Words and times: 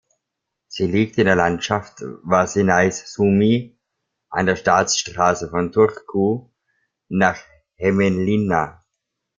Sie 0.67 0.87
liegt 0.87 1.19
in 1.19 1.25
der 1.25 1.35
Landschaft 1.35 2.01
Varsinais-Suomi 2.23 3.79
an 4.31 4.47
der 4.47 4.55
Staatsstraße 4.55 5.51
von 5.51 5.71
Turku 5.71 6.49
nach 7.07 7.37
Hämeenlinna. 7.75 8.83